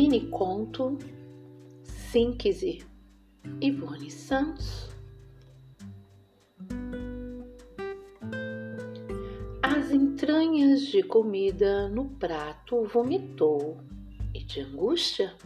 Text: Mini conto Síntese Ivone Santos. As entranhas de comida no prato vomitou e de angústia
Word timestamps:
Mini 0.00 0.30
conto 0.30 0.96
Síntese 1.82 2.78
Ivone 3.60 4.10
Santos. 4.10 4.88
As 9.62 9.90
entranhas 9.90 10.86
de 10.86 11.02
comida 11.02 11.86
no 11.90 12.08
prato 12.12 12.82
vomitou 12.84 13.76
e 14.32 14.42
de 14.42 14.60
angústia 14.60 15.36